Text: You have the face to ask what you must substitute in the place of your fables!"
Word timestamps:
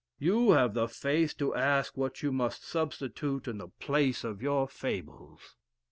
You 0.17 0.53
have 0.53 0.73
the 0.73 0.87
face 0.87 1.31
to 1.35 1.53
ask 1.53 1.95
what 1.95 2.23
you 2.23 2.31
must 2.31 2.63
substitute 2.65 3.47
in 3.47 3.59
the 3.59 3.67
place 3.67 4.23
of 4.23 4.41
your 4.41 4.67
fables!" 4.67 5.55